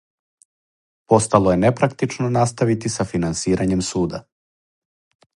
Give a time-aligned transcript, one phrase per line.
[1.11, 4.23] Постало је непрактично наставити са финансирањем суда.